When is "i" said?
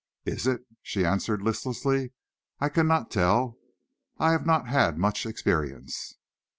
2.59-2.69, 4.17-4.31